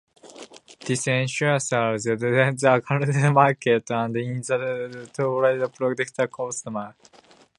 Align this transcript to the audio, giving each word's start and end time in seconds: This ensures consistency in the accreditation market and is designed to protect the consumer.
This 0.83 1.05
ensures 1.05 1.69
consistency 1.69 2.09
in 2.11 2.19
the 2.57 2.81
accreditation 2.81 3.35
market 3.35 3.91
and 3.91 4.17
is 4.17 4.47
designed 4.47 5.13
to 5.13 5.69
protect 5.77 6.17
the 6.17 6.27
consumer. 6.27 6.95